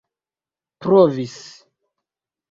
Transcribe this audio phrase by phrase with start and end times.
[0.85, 1.37] provis